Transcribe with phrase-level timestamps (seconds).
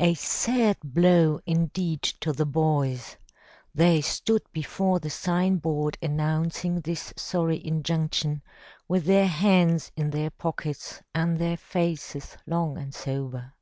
[0.00, 3.16] A sad blow indeed to the boys!
[3.72, 8.42] They stood before the sign board announcing this sorry injunction,
[8.88, 13.52] with their hands in their pockets and their faces long and sober.